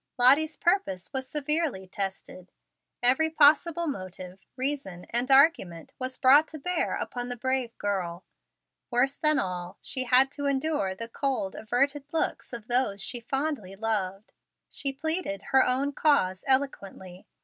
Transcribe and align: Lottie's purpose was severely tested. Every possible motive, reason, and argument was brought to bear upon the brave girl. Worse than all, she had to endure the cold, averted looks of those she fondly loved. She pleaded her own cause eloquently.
Lottie's 0.17 0.57
purpose 0.57 1.13
was 1.13 1.29
severely 1.29 1.85
tested. 1.87 2.51
Every 3.03 3.29
possible 3.29 3.85
motive, 3.85 4.39
reason, 4.55 5.05
and 5.11 5.29
argument 5.29 5.93
was 5.99 6.17
brought 6.17 6.47
to 6.47 6.57
bear 6.57 6.95
upon 6.95 7.29
the 7.29 7.35
brave 7.35 7.77
girl. 7.77 8.25
Worse 8.89 9.15
than 9.15 9.37
all, 9.37 9.77
she 9.83 10.05
had 10.05 10.31
to 10.31 10.47
endure 10.47 10.95
the 10.95 11.07
cold, 11.07 11.53
averted 11.53 12.05
looks 12.11 12.51
of 12.51 12.65
those 12.67 12.99
she 12.99 13.19
fondly 13.19 13.75
loved. 13.75 14.33
She 14.71 14.91
pleaded 14.91 15.43
her 15.53 15.63
own 15.67 15.93
cause 15.93 16.43
eloquently. 16.47 17.27